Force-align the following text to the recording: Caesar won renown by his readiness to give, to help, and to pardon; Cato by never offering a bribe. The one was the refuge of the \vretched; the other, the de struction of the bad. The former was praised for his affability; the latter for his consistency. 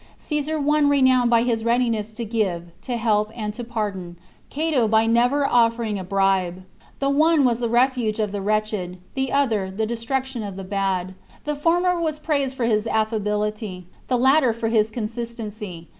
Caesar 0.17 0.59
won 0.59 0.89
renown 0.89 1.29
by 1.29 1.43
his 1.43 1.63
readiness 1.63 2.11
to 2.11 2.25
give, 2.25 2.69
to 2.81 2.97
help, 2.97 3.31
and 3.35 3.53
to 3.53 3.63
pardon; 3.63 4.17
Cato 4.49 4.87
by 4.87 5.05
never 5.05 5.45
offering 5.45 5.99
a 5.99 6.03
bribe. 6.03 6.63
The 6.97 7.11
one 7.11 7.45
was 7.45 7.59
the 7.59 7.69
refuge 7.69 8.19
of 8.19 8.31
the 8.31 8.39
\vretched; 8.39 8.97
the 9.13 9.31
other, 9.31 9.69
the 9.69 9.85
de 9.85 9.95
struction 9.95 10.41
of 10.41 10.55
the 10.55 10.63
bad. 10.63 11.13
The 11.43 11.55
former 11.55 12.01
was 12.01 12.17
praised 12.17 12.57
for 12.57 12.65
his 12.65 12.87
affability; 12.87 13.85
the 14.07 14.17
latter 14.17 14.53
for 14.53 14.69
his 14.69 14.89
consistency. 14.89 15.87